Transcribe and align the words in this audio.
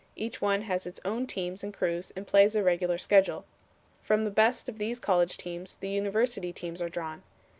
Each 0.15 0.41
one 0.41 0.63
has 0.63 0.87
its 0.87 0.99
own 1.05 1.27
teams 1.27 1.63
and 1.63 1.71
crews 1.71 2.11
and 2.15 2.25
plays 2.25 2.55
a 2.55 2.63
regular 2.63 2.97
schedule. 2.97 3.45
From 4.01 4.23
the 4.25 4.31
best 4.31 4.67
of 4.67 4.79
these 4.79 4.99
college 4.99 5.37
teams 5.37 5.75
the 5.75 5.89
university 5.89 6.51
teams 6.51 6.81
are 6.81 6.89
drawn. 6.89 7.21